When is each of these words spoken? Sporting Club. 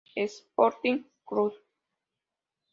Sporting 0.27 1.05
Club. 1.29 1.53